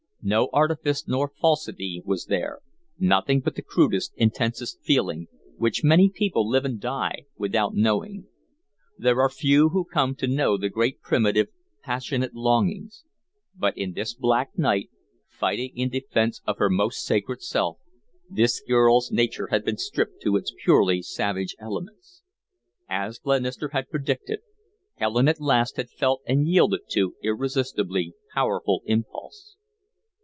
No 0.23 0.49
artifice 0.53 1.07
nor 1.07 1.31
falsity 1.41 2.03
was 2.05 2.25
there, 2.27 2.59
nothing 2.99 3.39
but 3.39 3.55
the 3.55 3.63
crudest, 3.63 4.13
intensest 4.15 4.79
feeling, 4.83 5.27
which 5.57 5.83
many 5.83 6.11
people 6.13 6.47
live 6.47 6.63
and 6.63 6.79
die 6.79 7.25
without 7.37 7.73
knowing. 7.73 8.27
There 8.99 9.19
are 9.19 9.29
few 9.31 9.69
who 9.69 9.83
come 9.83 10.13
to 10.17 10.27
know 10.27 10.57
the 10.59 10.69
great 10.69 11.01
primitive, 11.01 11.47
passionate 11.81 12.35
longings. 12.35 13.03
But 13.55 13.75
in 13.75 13.93
this 13.93 14.13
black 14.13 14.55
night, 14.55 14.91
fighting 15.27 15.75
in 15.75 15.89
defence 15.89 16.39
of 16.45 16.59
her 16.59 16.69
most 16.69 17.03
sacred 17.03 17.41
self, 17.41 17.79
this 18.29 18.61
girl's 18.61 19.11
nature 19.11 19.47
had 19.47 19.65
been 19.65 19.77
stripped 19.77 20.21
to 20.21 20.35
its 20.37 20.53
purely 20.63 21.01
savage 21.01 21.55
elements. 21.57 22.21
As 22.87 23.17
Glenister 23.17 23.69
had 23.69 23.89
predicted, 23.89 24.41
Helen 24.97 25.27
at 25.27 25.41
last 25.41 25.77
had 25.77 25.89
felt 25.89 26.21
and 26.27 26.47
yielded 26.47 26.81
to 26.89 27.15
irresistibly 27.23 28.13
powerful 28.35 28.83
impulse. 28.85 29.57